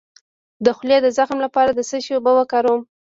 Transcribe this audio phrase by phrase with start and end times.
[0.65, 2.81] د خولې د زخم لپاره د څه شي اوبه وکاروم؟